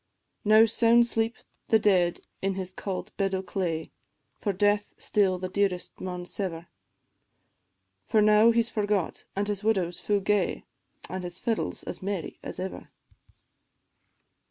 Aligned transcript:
Now 0.43 0.65
sound 0.65 1.05
sleep 1.05 1.35
the 1.67 1.77
dead 1.77 2.21
in 2.41 2.55
his 2.55 2.73
cauld 2.73 3.15
bed 3.17 3.35
o' 3.35 3.43
clay, 3.43 3.91
For 4.39 4.51
death 4.51 4.95
still 4.97 5.37
the 5.37 5.47
dearest 5.47 6.01
maun 6.01 6.25
sever; 6.25 6.65
For 8.07 8.19
now 8.19 8.49
he 8.49 8.63
's 8.63 8.69
forgot, 8.71 9.25
an' 9.35 9.45
his 9.45 9.63
widow's 9.63 9.99
fu' 9.99 10.19
gay, 10.19 10.65
An' 11.07 11.21
his 11.21 11.37
fiddle 11.37 11.71
's 11.73 11.83
as 11.83 12.01
merry 12.01 12.39
as 12.41 12.59
ever. 12.59 12.89